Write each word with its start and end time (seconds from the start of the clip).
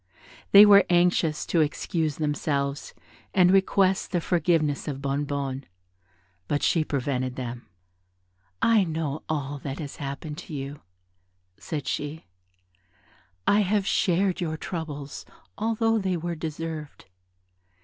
They 0.51 0.65
were 0.65 0.83
anxious 0.89 1.45
to 1.45 1.61
excuse 1.61 2.15
themselves, 2.15 2.95
and 3.35 3.51
request 3.51 4.11
the 4.11 4.19
forgiveness 4.19 4.87
of 4.87 4.99
Bonnebonne; 4.99 5.63
but 6.47 6.63
she 6.63 6.83
prevented 6.83 7.35
them. 7.35 7.67
"I 8.63 8.83
know 8.83 9.21
all 9.29 9.59
that 9.59 9.77
has 9.77 9.97
happened 9.97 10.39
to 10.39 10.55
you," 10.55 10.81
said 11.59 11.85
she, 11.87 12.25
"I 13.45 13.59
have 13.59 13.85
shared 13.85 14.41
your 14.41 14.57
troubles, 14.57 15.23
although 15.55 15.99
they 15.99 16.17
were 16.17 16.33
deserved. 16.33 17.05